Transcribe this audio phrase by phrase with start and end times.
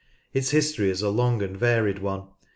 [0.33, 2.23] Its history is a long and varied one.